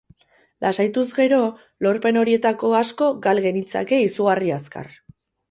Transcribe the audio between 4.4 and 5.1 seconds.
azkar.